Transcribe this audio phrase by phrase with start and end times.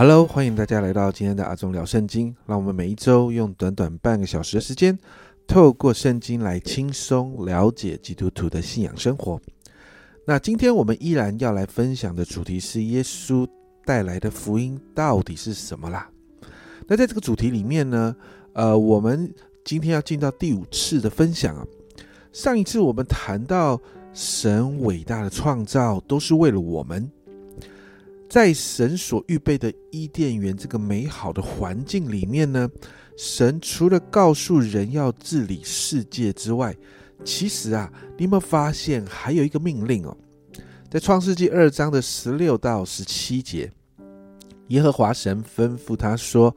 [0.00, 2.32] Hello，欢迎大家来到今天的阿忠聊圣经。
[2.46, 4.96] 让我们每一周用短短半个小时的时间，
[5.44, 9.40] 透过圣经来轻松了解基督徒的信仰生活。
[10.24, 13.44] 那今天我们依然要来分享的主题是耶稣
[13.84, 16.08] 带来的福音到底是什么啦？
[16.86, 18.14] 那在这个主题里面呢，
[18.52, 21.66] 呃，我们今天要进到第五次的分享啊。
[22.32, 23.76] 上一次我们谈到
[24.12, 27.10] 神伟大的创造都是为了我们。
[28.28, 32.68] 在神所预备的伊甸园这个美好的环境里面呢，
[33.16, 36.76] 神除了告诉人要治理世界之外，
[37.24, 40.14] 其实啊，你有没有发现还有一个命令哦？
[40.90, 43.70] 在创世纪二章的十六到十七节，
[44.68, 46.54] 耶和华神吩咐他说：“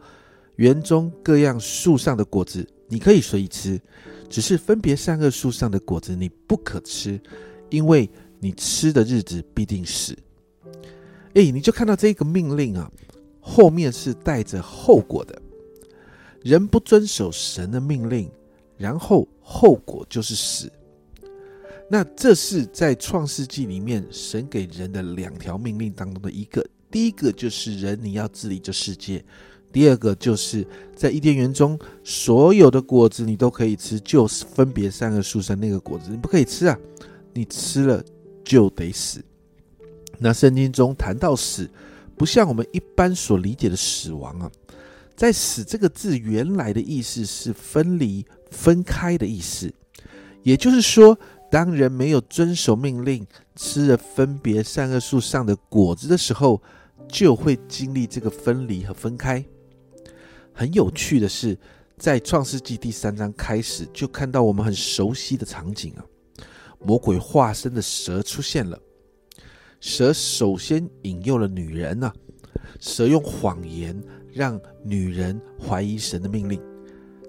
[0.58, 3.80] 园中各样树上的果子你可以随意吃，
[4.30, 7.20] 只是分别善恶树上的果子你不可吃，
[7.70, 10.14] 因为你吃的日子必定死。”
[11.34, 12.92] 哎，你就看到这个命令啊，
[13.40, 15.42] 后面是带着后果的。
[16.44, 18.30] 人不遵守神的命令，
[18.78, 20.72] 然后后果就是死。
[21.90, 26.66] 那这是在创世纪里面神给人的两条命令当中的一个。
[26.90, 29.20] 第一个就是人你要治理这世界；
[29.72, 30.66] 第二个就是
[30.96, 36.78] 在伊甸园中所有的果子你都可以吃，就是分别三个树上那个果子你不可以吃啊，
[37.34, 38.04] 你吃了
[38.44, 39.24] 就得死。
[40.24, 41.68] 那圣经中谈到死，
[42.16, 44.52] 不像我们一般所理解的死亡啊，
[45.16, 49.74] 在“死”这个字原来的意思是分离、分开的意思。
[50.44, 51.18] 也就是说，
[51.50, 53.26] 当人没有遵守命令，
[53.56, 56.62] 吃了分别善恶树上的果子的时候，
[57.08, 59.44] 就会经历这个分离和分开。
[60.54, 61.58] 很有趣的是，
[61.98, 66.06] 在创世纪第三章开始，就看到我们很熟悉的场景啊，
[66.80, 68.80] 魔鬼化身的蛇出现了。
[69.82, 72.14] 蛇首先引诱了女人呐，
[72.80, 74.00] 蛇用谎言
[74.32, 76.62] 让女人怀疑神的命令。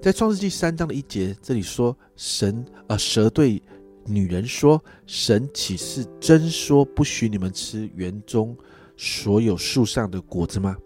[0.03, 3.61] 在创世纪三章的一节，这里说神啊，蛇对
[4.05, 8.55] 女人说：“神岂是真说不许你们吃园中
[8.99, 10.77] 所有树上的果子吗？”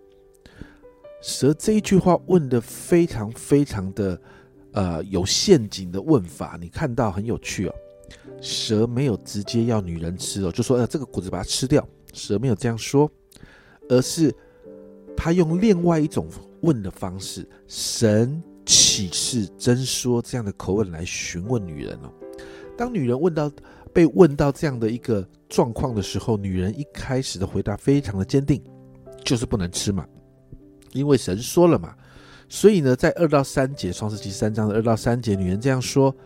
[1.21, 4.21] 蛇这一句话问的非常非常的
[4.71, 7.75] 呃有陷阱的问法，你看到很有趣哦。
[8.41, 11.87] 蛇没有直接要女人吃哦，就说呃这个果子把它吃掉。
[12.13, 13.11] 蛇没有这样说，
[13.91, 14.35] 而是
[15.15, 16.27] 他用另外一种
[16.63, 22.11] 问的方式：“神启示真说这样的口吻来询问女人哦。”
[22.75, 23.53] 当女人问到
[23.93, 28.63] 被问到这样的一个状况的时候，女人一开始的回答非常的坚定，
[29.23, 30.07] 就是不能吃嘛，
[30.93, 31.95] 因为神说了嘛。
[32.49, 36.17] 所以呢，在二到三节创世纪三章的二到三节，女人这样说。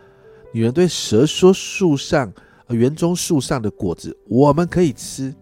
[0.53, 2.33] 女人对蛇说：“树上，
[2.69, 5.34] 园中树上的果子我们可以吃，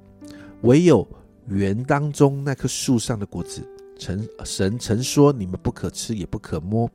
[0.63, 1.07] 唯有
[1.47, 3.63] 园当中那棵树上的果子，
[3.99, 6.91] 神神曾说你们不可吃，也不可摸，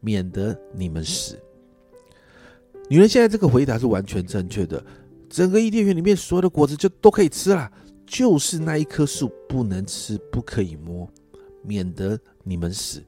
[0.00, 1.38] 免得你们死。”
[2.90, 4.84] 女人现在这个回答是完全正确的。
[5.28, 7.70] 整个伊甸园里面所有的果子就都可以吃了，
[8.04, 11.08] 就是那一棵树不能吃，不可以摸，
[11.62, 13.00] 免得你们死。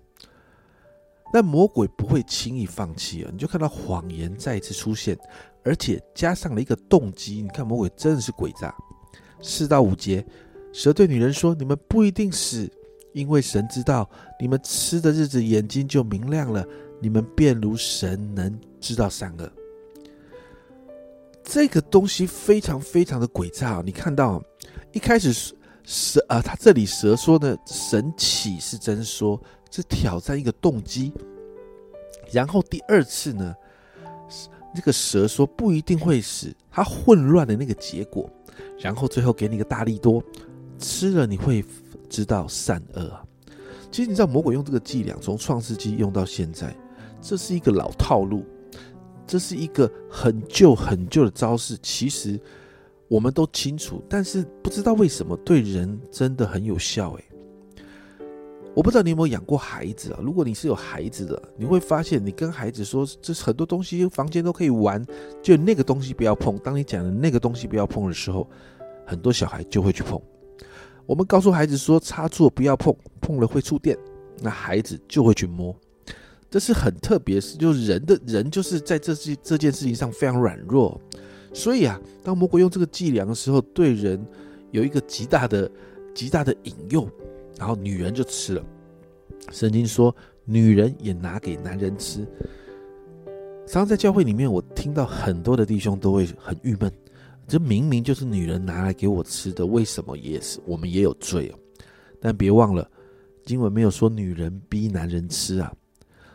[1.32, 3.30] 但魔鬼不会轻易放弃啊！
[3.32, 5.18] 你就看到谎言再一次出现，
[5.64, 7.40] 而且加上了一个动机。
[7.40, 8.74] 你看魔鬼真的是诡诈。
[9.40, 10.24] 四到五节，
[10.72, 12.70] 蛇对女人说：“你们不一定死，
[13.12, 16.62] 因为神知道你们吃的日子眼睛就明亮了，
[17.00, 19.50] 你们便如神能知道善恶。”
[21.42, 23.82] 这个东西非常非常的诡诈。
[23.84, 24.40] 你看到
[24.92, 25.32] 一开始
[25.82, 29.42] 蛇啊，他这里蛇说呢，神起是真说。
[29.72, 31.12] 是挑战一个动机，
[32.30, 33.54] 然后第二次呢，
[34.74, 38.30] 那个蛇说不一定会死，它混乱的那个结果，
[38.78, 40.22] 然后最后给你个大力多，
[40.78, 41.64] 吃了你会
[42.10, 43.24] 知道善恶啊。
[43.90, 46.76] 其实你知道魔鬼用这个伎俩从创世纪用到现在，
[47.22, 48.44] 这是一个老套路，
[49.26, 51.78] 这是一个很旧很旧的招式。
[51.82, 52.38] 其实
[53.08, 57.24] 我们都清楚，但是不知道为什么对人真的很有效诶。
[58.74, 60.20] 我不知道你有没有养过孩子啊？
[60.22, 65.04] 如果你是有孩子的，你会发现，你跟孩子说，这很多东西，房间都可以玩，
[65.42, 66.56] 就那个东西不要碰。
[66.58, 68.48] 当你讲的那个东西不要碰的时候，
[69.06, 70.18] 很多小孩就会去碰。
[71.04, 73.94] 我们告诉孩子说，插座不要碰，碰了会触电，
[74.40, 75.74] 那孩子就会去摸。
[76.50, 80.98] 这是很特别，是就是人的人就是在这这这件事情上非常软弱。
[81.52, 84.18] 所以啊，当魔鬼用这个伎俩的时候，对人
[84.70, 85.70] 有一个极大的
[86.14, 87.06] 极大的引诱。
[87.58, 88.64] 然后女人就吃了。
[89.50, 90.14] 圣经说，
[90.44, 92.26] 女人也拿给男人吃。
[93.66, 96.92] 常常在教会里面，我听到很多的弟兄都会很郁闷，
[97.46, 101.58] 这明明就是女人拿来给我吃的，为什么也是我们也有罪啊？
[102.20, 102.88] 但别忘了，
[103.44, 105.72] 经文没有说女人逼男人吃啊。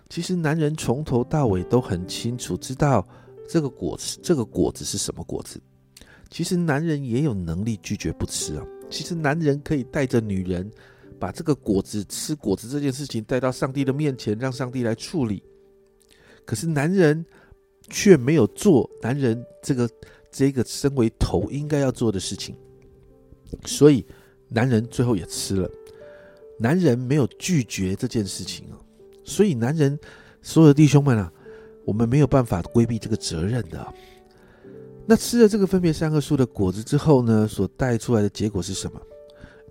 [0.09, 3.05] 其实男人从头到尾都很清楚知道
[3.47, 5.61] 这个果子，这个果子是什么果子。
[6.29, 8.65] 其实男人也有能力拒绝不吃啊。
[8.89, 10.69] 其实男人可以带着女人，
[11.19, 15.43] 把这个果子吃果子这件事情带到上帝的面前，让上帝来处理。
[16.45, 17.25] 可是男人
[17.89, 19.89] 却没有做男人这个
[20.31, 22.55] 这个身为头应该要做的事情，
[23.65, 24.05] 所以
[24.47, 25.69] 男人最后也吃了。
[26.59, 28.79] 男人没有拒绝这件事情啊，
[29.23, 29.97] 所以男人
[30.41, 31.31] 所有的弟兄们啊，
[31.85, 33.93] 我们没有办法规避这个责任的。
[35.05, 38.99] 那吃了这个分别三个树的果子之后呢，所带出来的结果是什么？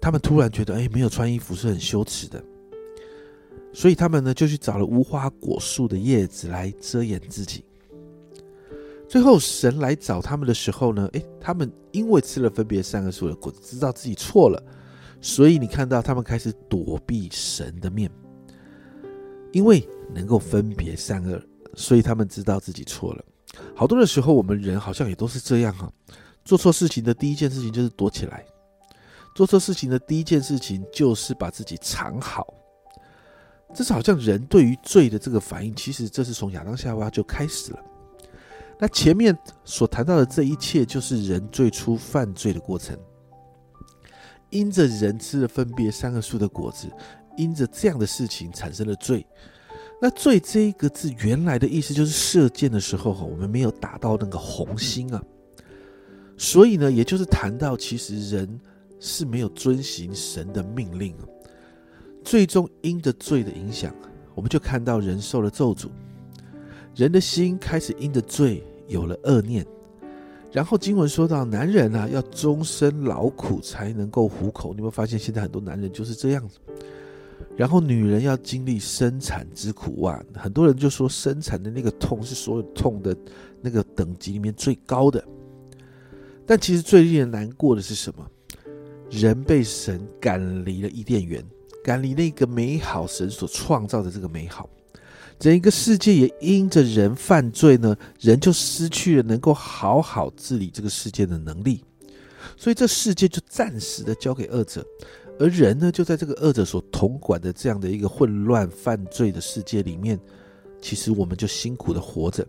[0.00, 2.42] 他们突然觉得，哎，没有穿衣服是很羞耻的，
[3.72, 7.64] 所以他们呢就去找了无花果树的叶子来遮掩自己。
[9.08, 14.62] 最后神来找他们的时候呢，哎，他们因为吃了分别三个树的果子，知道自己错了，
[15.20, 18.10] 所以你看到他们开始躲避神的面，
[19.52, 21.40] 因为能够分别善恶，
[21.74, 23.24] 所以他们知道自己错了。
[23.74, 25.90] 好多的时候，我们人好像也都是这样哈。
[26.44, 28.44] 做错事情的第一件事情就是躲起来，
[29.36, 32.46] 做错事情的第一件事情就是把自己藏好。
[33.74, 37.78] 这是好像人对于罪的这个反应，其实这是从亚当夏娃就开始了。
[38.78, 42.98] 那前面所谈到的这一切，就是人最初犯罪的过程。
[44.48, 46.88] 因着人吃了分别三个树的果子，
[47.36, 49.26] 因着这样的事情产生了罪。
[50.00, 55.22] 那“罪”这一个字原来的意思就是射箭的时候，我们没有打到那个红心啊，
[56.38, 58.60] 所以呢，也就是谈到其实人
[58.98, 61.14] 是没有遵行神的命令，
[62.24, 63.94] 最终因着罪的影响，
[64.34, 65.88] 我们就看到人受了咒诅，
[66.94, 69.66] 人的心开始因着罪有了恶念，
[70.52, 76.58] 然后经文说到男人啊要终身劳苦才能够糊口，你会发现现在很多男人就是这样子。
[77.54, 83.14] 然后女人要经历生产之苦啊，很多人就说生产的那个痛是所有痛的
[83.60, 85.22] 那个等级里面最高的。
[86.46, 88.26] 但其实最令人难过的是什么？
[89.10, 91.44] 人被神赶离了伊甸园，
[91.84, 94.68] 赶离那个美好神所创造的这个美好，
[95.38, 101.84] 整一个世界也因着人犯罪呢，人就失去了能够好好治理这个世界的能力，
[102.56, 104.84] 所以这世界就暂时的交给恶者。
[105.38, 110.18] 而人呢，就在这个恶者所统管的这样的一个混乱犯罪的世界里面，
[110.80, 112.46] 其实我们就辛苦的活着。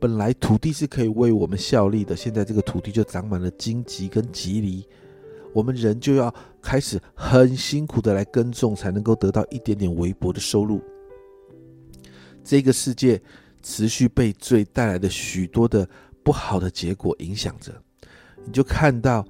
[0.00, 4.84] 本来土地是可以为我们效力的，现在这个土地就长满了荆棘跟棘藜，
[5.54, 10.82] 我们人就要开始很辛苦的来耕种，才能够得到一点点微薄的收入。
[12.44, 13.22] 这个世界
[13.62, 15.88] 持续被罪带来的许多的
[16.22, 17.72] 不好的结果影响着，
[18.44, 19.24] 你就看到。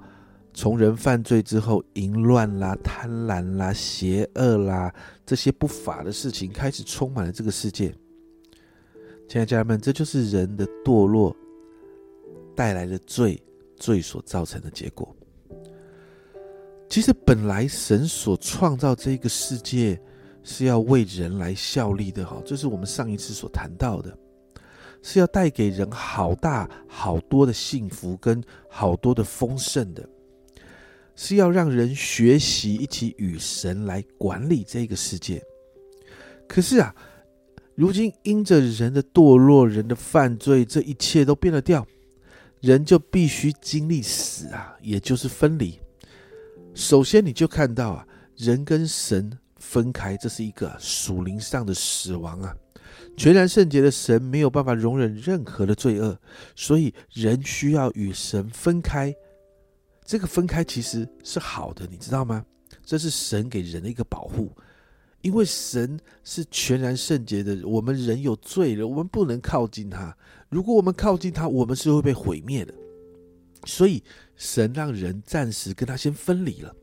[0.57, 4.95] 从人犯罪之后，淫乱啦、贪婪啦、邪恶啦，
[5.25, 7.93] 这些不法的事情开始充满了这个世界。
[9.27, 11.35] 亲爱的家人们，这就是人的堕落
[12.55, 13.37] 带来的罪，
[13.75, 15.13] 罪所造成的结果。
[16.87, 19.99] 其实本来神所创造这个世界
[20.43, 24.17] 是要为人来效力的，哈，这是我们上一次所谈到的，
[25.01, 30.07] 是要带给人好大好多的幸福跟好多的丰盛的。
[31.17, 35.41] 是要让人学习一起与神来管理这个世界。
[36.45, 36.93] 可是啊，
[37.73, 41.87] 如今因着人的堕落、人的犯罪，这一切都变了调，
[42.59, 45.79] 人就必须经历死啊，也就是分离。
[46.75, 48.05] 首先，你就看到啊，
[48.35, 52.53] 人跟神分开，这是一个属灵上的死亡啊。
[53.15, 56.19] 全然圣洁的神没有办法容忍任何的罪恶，
[56.53, 59.15] 所以人需要与神分开。
[60.03, 62.45] 这个分开其实是好的，你知道吗？
[62.83, 64.51] 这是神给人的一个保护，
[65.21, 70.15] 因为神是全然圣洁的，我们人有罪了，我们不能靠近他。
[70.49, 72.73] 如果我们靠近他，我们是会被毁灭的。
[73.65, 74.01] 所以
[74.37, 76.73] 神让人暂时跟他先分离了，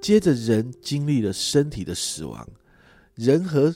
[0.00, 2.48] 接着人经历了身体的死亡，
[3.14, 3.74] 人和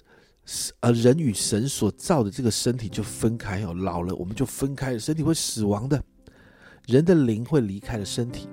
[0.81, 6.03] 呃人与神所造的这个身体就分开哦，老了我们就分开了，身体会死亡的。
[6.87, 8.49] 人的灵会离开了身体，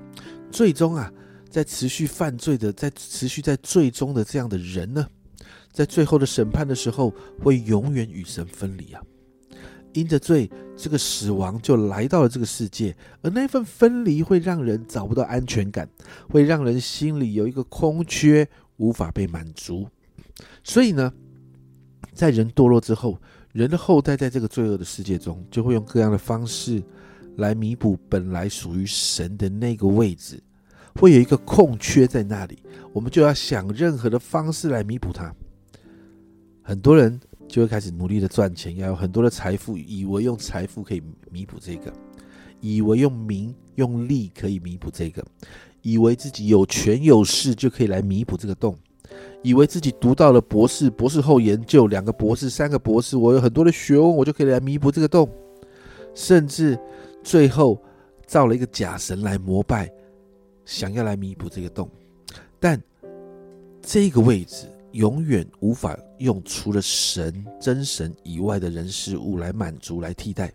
[0.51, 1.11] 最终啊，
[1.49, 5.07] 在持续犯罪的，在持续在最终的这样的人呢，
[5.71, 9.01] 在最后的审判的时候，会永远与神分离啊。
[9.97, 15.89] 因着罪，这个死亡就来到了这个世界，而那份分离会让人找不到安全感，
[16.29, 19.87] 会让人心里有一个空缺，无法被满足。
[20.63, 21.11] 所以呢，
[22.13, 23.19] 在人堕落之后，
[23.53, 26.83] 人的后代在这个罪恶的世界中，就会用各样的方式。
[27.37, 30.41] 来弥补本来属于神的那个位置，
[30.95, 32.57] 会有一个空缺在那里，
[32.91, 35.31] 我们就要想任何的方式来弥补它。
[36.63, 41.01] 很多人就会开始努力的赚钱，要有很多的财富，以为用财富可以
[41.31, 41.91] 弥补这个，
[42.59, 45.25] 以为用名用利可以弥补这个，
[45.81, 48.75] 以为自己有权有势就可以来弥补这个洞。
[49.41, 55.29] 以为自己读到了博士，博士后研究两个博士、三个博士，我有很多的学问，我就可以来弥补这个洞。
[56.13, 56.77] 甚至
[57.23, 57.81] 最后
[58.25, 59.89] 造了一个假神来膜拜，
[60.65, 61.89] 想要来弥补这个洞。
[62.59, 62.81] 但
[63.81, 70.51] 这个位置永远无法用除了神真神以外的人事物来满足、来替代。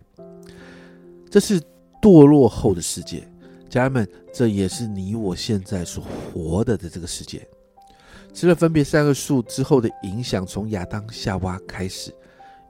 [1.31, 1.61] 这是
[2.01, 3.25] 堕落后的世界，
[3.69, 7.47] 家人们，这也是你我现在所活的的这个世界。
[8.33, 12.13] 吃了分别三个树之后的影响，从亚当夏娃开始，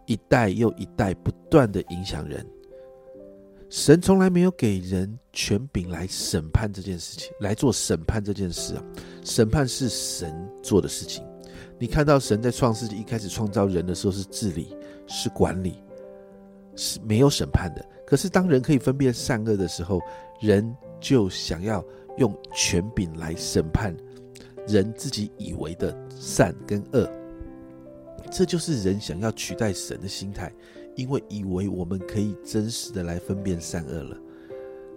[0.05, 2.45] 一代又一代不断的影响人。
[3.67, 8.83] 神从来没有给人权柄来审判这件事情，来做审判这件事啊。
[9.23, 11.25] 审判是神做的事情。
[11.83, 14.73] 你看到神在创世纪一开始创造人的时候是治理，
[15.05, 15.83] 是管理，
[16.77, 17.85] 是没有审判的。
[18.07, 19.99] 可是当人可以分辨善恶的时候，
[20.39, 21.83] 人就想要
[22.19, 23.93] 用权柄来审判。
[24.65, 27.05] 人自己以为的善跟恶，
[28.31, 30.49] 这就是人想要取代神的心态，
[30.95, 34.17] 因为以为我们可以真实的来分辨善恶了。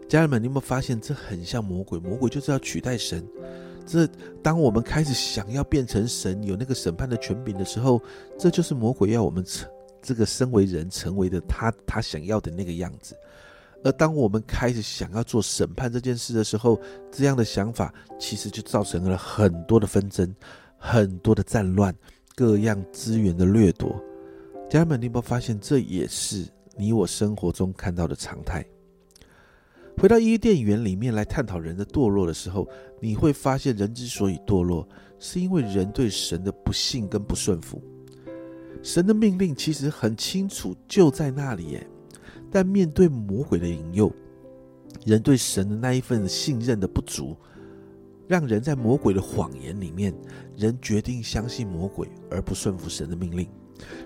[0.09, 1.99] 家人们，你有没有发现这很像魔鬼？
[1.99, 3.27] 魔鬼就是要取代神。
[3.87, 4.07] 这
[4.43, 8.03] 当我们开始想要变成神，有那个审判的权柄的时候，
[8.37, 9.69] 这就是魔鬼要我们成
[10.03, 13.17] 这个身为人成为的他他想要的那个样子。
[13.85, 16.81] 而当我们开始想要做审判这件事的时候，
[17.13, 20.35] 这样的想法其实就造成了很多的纷争、
[20.77, 21.95] 很多的战乱、
[22.35, 23.95] 各样资源的掠夺。
[24.69, 26.45] 家人们，你有没有发现，这也是
[26.77, 28.67] 你我生活中看到的常态？
[29.99, 32.69] 回到伊甸园里面来探讨人的堕落的时候，
[33.01, 34.87] 你会发现，人之所以堕落，
[35.19, 37.83] 是因为人对神的不信跟不顺服。
[38.83, 41.87] 神的命令其实很清楚，就在那里耶。
[42.51, 44.13] 但面对魔鬼的引诱，
[45.05, 47.35] 人对神的那一份信任的不足，
[48.29, 50.15] 让人在魔鬼的谎言里面，
[50.57, 53.49] 人决定相信魔鬼而不顺服神的命令。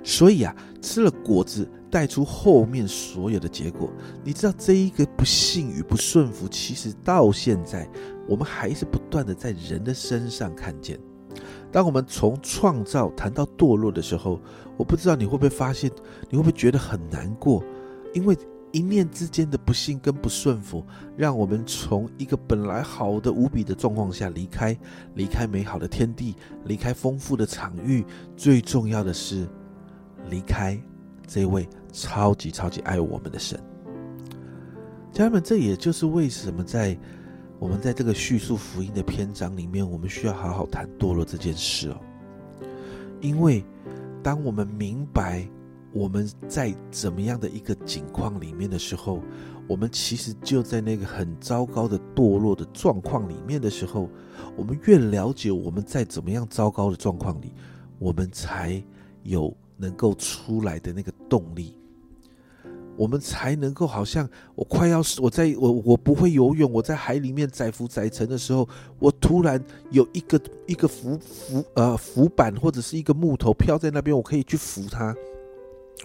[0.03, 3.91] 所以啊，吃了果子带出后面所有的结果。
[4.25, 7.89] 你知道这一个不幸与不顺服，其实到现在
[8.29, 10.99] 我们还是不断的在人的身上看见。
[11.73, 14.41] 当我们从创造谈到堕落的时候，
[14.77, 15.91] 我不知道你会不会发现，
[16.29, 17.63] 你会不会觉得很难过？
[18.13, 18.37] 因为
[18.73, 20.85] 一念之间的不幸跟不顺服，
[21.17, 24.77] 让我们从一个本来好的无比的状况下离开，
[25.15, 26.35] 离开美好的天地，
[26.65, 28.05] 离开丰富的场域，
[28.37, 29.49] 最重要的是
[30.31, 30.81] 离开
[31.27, 33.59] 这位超级超级爱我们的神。
[35.13, 36.97] 家人们，这也就是为什么在
[37.59, 42.01] 我们在这个叙述福音的篇章里面，我们需要好好谈堕落这件事哦。
[43.21, 43.65] 因为
[44.23, 45.47] 当我们明白。
[45.93, 49.21] 我们在怎么样的一个境况里面的时候，
[49.67, 54.09] 我们其实就在那个很糟糕的堕落的状况里面的时候，
[54.57, 57.53] 我们越了解我们在怎么样糟糕的状况里，
[57.99, 58.81] 我们才
[59.25, 61.75] 有能够出来的那个动力，
[62.97, 68.69] 我们才能够好像我快要我在我我不会游泳，我在海里面载浮载沉的时候，
[68.99, 75.17] 我突然有一个一个浮浮呃浮板或者是一个木头飘在那边，我可以去扶它。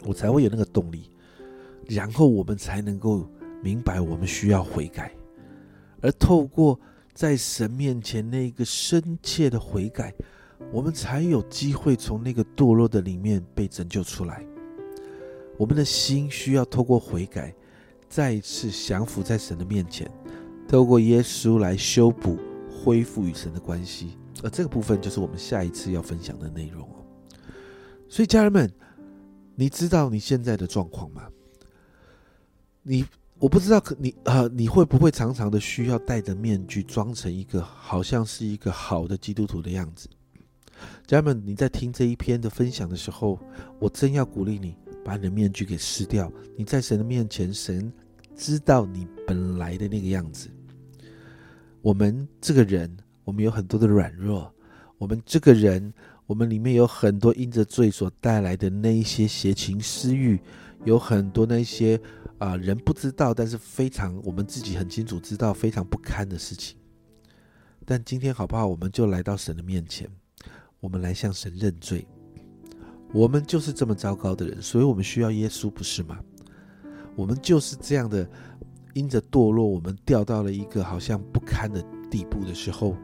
[0.04, 1.10] 我才会有那个动力，
[1.88, 3.26] 然后我们才能够
[3.64, 5.10] 明白我们需要悔改，
[6.02, 6.78] 而透过
[7.14, 10.14] 在神面前那个深切的悔改，
[10.72, 14.46] 我们才有机会从那个堕落的里面被拯救出来。
[15.58, 17.54] 我们的心需要透过悔改，
[18.10, 20.10] 再一次降服在神的面前，
[20.68, 22.38] 透过耶稣来修补、
[22.70, 24.18] 恢复与神的关系。
[24.44, 27.06] 而这个部分就是我们下一次要分享的内容哦。
[28.10, 28.72] 所以，家人们。
[29.58, 31.30] 你知道你现在的状况吗？
[32.84, 33.06] 你
[33.40, 40.10] 我不知道，可你呃，你会不会常常的需要戴着面具，装成一个好像是一个好的基督徒的样子？
[41.06, 43.40] 家人们，你在听这一篇的分享的时候，
[43.80, 46.32] 我真要鼓励你，把你的面具给撕掉。
[46.58, 47.92] 你在神的面前，神
[48.36, 50.50] 知道你本来的那个样子。
[51.82, 54.54] 我们这个人，我们有很多的软弱，
[54.98, 55.94] 我们这个人。
[56.28, 60.42] 我们里面有很多因着罪所带来的那一些邪情私欲，
[60.84, 62.02] 有很多那些
[62.40, 66.76] 啊人不知道，但是非常我们自己很清楚知道非常不堪的事情。
[67.86, 68.66] 但今天好不好？
[68.66, 70.10] 我们就来到神的面前，
[70.86, 72.08] 我们来向神认罪。
[73.12, 76.20] 我们就是这么糟糕的人，所以我们需要耶稣，不是吗？
[77.16, 78.30] 我们就是这样的，
[78.94, 81.84] 因着堕落，我们掉到了一个好像不堪的。
[82.08, 82.96] 地步的时候，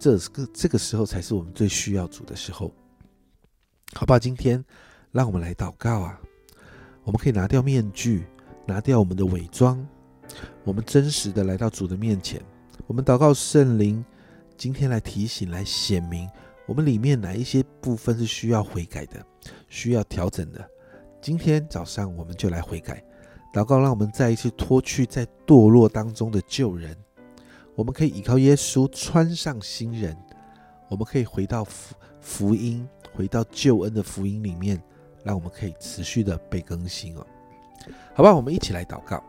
[0.00, 2.74] 这个这个时候才是我们最需要主的时候，
[3.94, 4.18] 好不好？
[4.18, 4.64] 今天
[5.12, 6.18] 让我们来祷告啊！
[7.04, 8.26] 我们可以拿掉面具，
[8.66, 9.86] 拿掉我们的伪装，
[10.64, 12.42] 我们真实的来到主的面前。
[12.88, 14.04] 我们祷告圣灵，
[14.56, 16.28] 今天来提醒、来显明
[16.68, 19.24] 我们里面哪一些部分是需要悔改的、
[19.70, 20.62] 需要调整的。
[21.18, 23.02] 今天早上我们就来悔改，
[23.54, 26.94] 祷告，让我们再一次脱去在堕落当中的旧人。
[27.74, 30.14] 我们可以依靠耶稣穿上新人，
[30.90, 34.78] 我们可以回到福福音，回到救恩的福音里面，
[35.24, 37.26] 让我们可以持续的被更新哦。
[38.14, 39.24] 好吧，我们一起来祷告，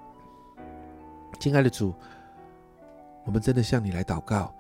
[1.40, 1.96] 亲爱的主，
[3.24, 4.54] 我们真的向你来祷告，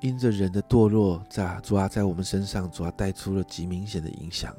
[0.00, 4.54] 因着人的堕落，在主啊，在我们身上，主啊，带出了极明显的影响。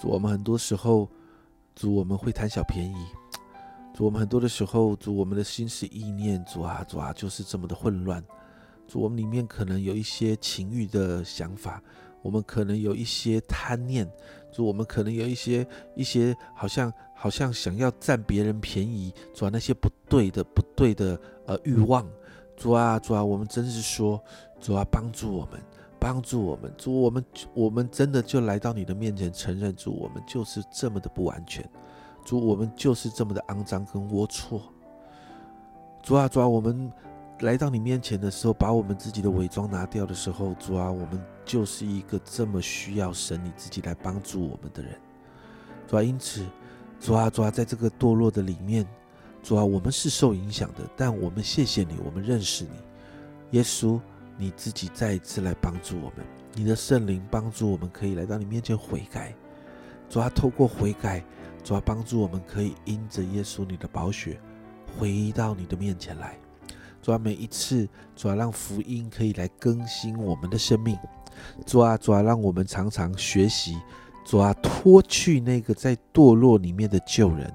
[0.00, 1.08] 主，我们很多时候，
[1.74, 3.06] 主我们会贪小便宜。
[3.94, 8.22] 主，我们很多的时候，主我们的心思意念，主啊，主啊，就是这么的混乱。
[8.88, 11.82] 主，我们里面可能有一些情欲的想法，
[12.22, 14.10] 我们可能有一些贪念，
[14.50, 22.06] 主，我们可能有一些一些好像好像想要占别人便宜，主啊，那些不对的不对的呃欲望。
[22.56, 24.20] 主啊，主啊，我们真是说，
[24.60, 25.60] 主啊，帮助我们，
[26.00, 31.68] 帮助我们，主，我们我们真的就来到你的面前，承认主，我们就是这么的不完全。
[32.24, 34.60] 主，我们就是这么的肮脏跟龌龊。
[36.02, 36.90] 主啊，主啊，我们
[37.40, 44.98] 来到你面前的时候，把我们自己的伪装拿掉的时候，主啊，我们就是一个这么需要神你自己来帮助我们的人。
[45.86, 46.44] 主啊，因此，
[46.98, 48.86] 主啊，主啊，在这个堕落的里面，
[49.46, 54.00] 主啊，我们是受影响的，但我们谢谢你，我们认识你，耶稣，
[54.36, 59.32] 你自己再一次来帮助我们，你的圣灵帮助我们可以来到你面前悔改。
[60.10, 61.22] 主啊，透过悔改。
[61.62, 64.36] 主要帮助我们，可以因着耶稣你的宝血，
[64.98, 66.36] 回到你的面前来。
[67.00, 70.98] 主要每一次，主要让福音可以来更新我们的生命。
[71.64, 73.78] 主啊，主要让我们常常学习，
[74.24, 77.54] 主啊，脱去那个在堕落里面的旧人。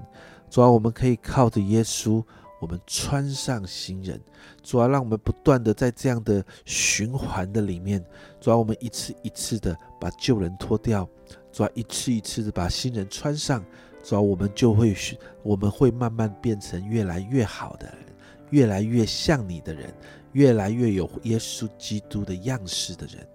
[0.52, 2.22] 主要我们可以靠着耶稣，
[2.60, 4.20] 我们穿上新人。
[4.62, 8.04] 主要让我们不断的在这样的循环的里面，
[8.38, 11.08] 主要我们一次一次的把旧人脱掉，
[11.50, 13.64] 主要一次一次的把新人穿上。
[14.04, 14.94] 主要我们就会，
[15.42, 17.96] 我们会慢慢变成越来越好的人，
[18.50, 19.90] 越来越像你的人，
[20.32, 23.26] 越来越有耶稣基督的样式的人。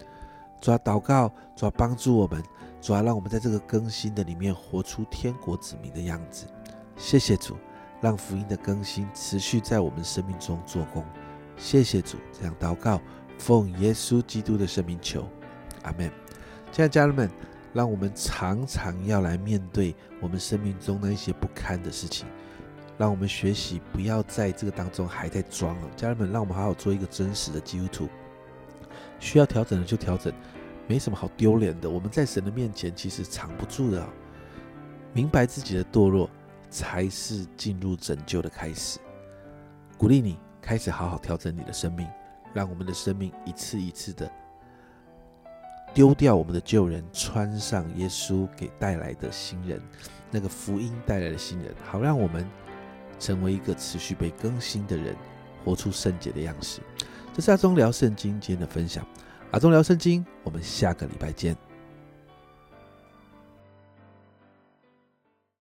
[0.62, 2.44] 主要祷告，主要帮助我们，
[2.80, 6.46] 主要让我们在这个更新的里面活出天国子民的样子。
[6.98, 7.56] 谢谢主，
[8.02, 11.06] 让福音的更新持续在我们生命中做工。
[11.56, 13.00] 谢谢主，这样祷告，
[13.38, 15.26] 奉耶稣基督的圣名求，
[15.84, 16.12] 阿门。
[16.72, 17.30] 亲爱的家人们。
[17.74, 22.26] 让我们常常要来面对我们生命中那一些不堪的事情，
[22.98, 25.88] 让我们学习不要在这个当中还在装了。
[25.96, 28.10] 家人们，让我们好好做一个真实的基督徒。
[29.20, 30.34] 需要调整的就调整，
[30.88, 31.88] 没什么好丢脸的。
[31.88, 34.04] 我们在神的面前其实藏不住的。
[35.14, 36.28] 明白自己的堕落，
[36.70, 39.00] 才是进入拯救的开始。
[39.98, 42.08] 鼓励你开始好好调整你的生命，
[42.54, 44.30] 让我们的生命一次一次的。
[45.94, 49.82] 丢掉我们的旧人，穿上耶稣给带来的新人，
[50.30, 52.48] 那个福音带来的新人，好让我们
[53.20, 55.16] 成为一个持续被更新的人，
[55.66, 56.82] 活出圣洁的样式。
[57.34, 59.04] 这是阿忠聊圣经今天的分享，
[59.52, 61.67] 阿忠聊圣经，我们下个礼拜见。